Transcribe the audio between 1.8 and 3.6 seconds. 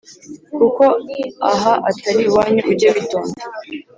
atari iwanyu ujye witonda